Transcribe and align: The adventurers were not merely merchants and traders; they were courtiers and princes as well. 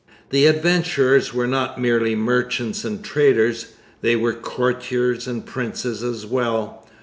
The 0.31 0.47
adventurers 0.47 1.31
were 1.31 1.45
not 1.45 1.79
merely 1.79 2.15
merchants 2.15 2.83
and 2.83 3.03
traders; 3.03 3.73
they 4.01 4.15
were 4.15 4.33
courtiers 4.33 5.27
and 5.27 5.45
princes 5.45 6.01
as 6.01 6.25
well. 6.25 6.89